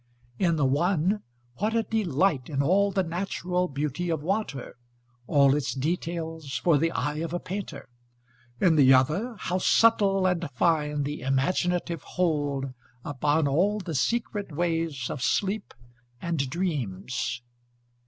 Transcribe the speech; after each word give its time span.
In 0.39 0.55
the 0.55 0.65
one, 0.65 1.21
what 1.57 1.75
a 1.75 1.83
delight 1.83 2.49
in 2.49 2.63
all 2.63 2.89
the 2.91 3.03
natural 3.03 3.67
beauty 3.67 4.09
of 4.09 4.23
water, 4.23 4.75
all 5.27 5.53
its 5.55 5.75
details 5.75 6.57
for 6.57 6.79
the 6.79 6.91
eye 6.93 7.17
of 7.17 7.33
a 7.33 7.39
painter; 7.39 7.87
in 8.59 8.77
the 8.77 8.95
other, 8.95 9.35
how 9.37 9.59
subtle 9.59 10.25
and 10.25 10.49
fine 10.55 11.03
the 11.03 11.21
imaginative 11.21 12.01
hold 12.01 12.73
upon 13.05 13.47
all 13.47 13.77
the 13.79 13.93
secret 13.93 14.51
ways 14.51 15.07
of 15.11 15.21
sleep 15.21 15.71
and 16.19 16.49
dreams! 16.49 17.43